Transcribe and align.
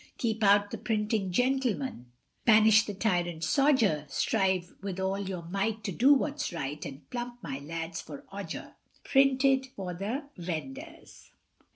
Keep 0.17 0.43
out 0.43 0.71
the 0.71 0.79
printing 0.79 1.31
gentleman, 1.31 2.07
Banish 2.43 2.87
the 2.87 2.93
tyrant 2.95 3.43
sodger, 3.43 4.05
Strive 4.09 4.73
with 4.81 4.99
all 4.99 5.19
your 5.19 5.43
might 5.43 5.83
to 5.83 5.91
do 5.91 6.11
what's 6.15 6.51
right, 6.51 6.83
And 6.87 7.07
plump 7.11 7.37
my 7.43 7.59
lads 7.59 8.01
for 8.01 8.23
Odger. 8.31 8.73
Printed 9.03 9.67
for 9.75 9.93
the 9.93 10.23
Vendors. 10.37 11.29